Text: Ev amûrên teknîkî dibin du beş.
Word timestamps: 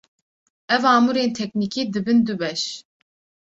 Ev 0.75 0.83
amûrên 0.95 1.31
teknîkî 1.39 1.83
dibin 1.93 2.19
du 2.27 2.35
beş. 2.41 2.61